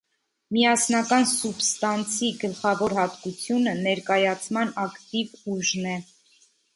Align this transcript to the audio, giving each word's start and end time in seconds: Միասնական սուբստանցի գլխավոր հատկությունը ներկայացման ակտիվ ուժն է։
Միասնական 0.55 1.25
սուբստանցի 1.31 2.29
գլխավոր 2.43 2.95
հատկությունը 2.99 3.73
ներկայացման 3.81 4.73
ակտիվ 4.85 5.37
ուժն 5.57 5.87
է։ 5.97 5.99